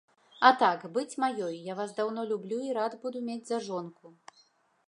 [0.47, 4.17] А так, быць маёй, я вас даўно люблю і рад буду мець за жонку.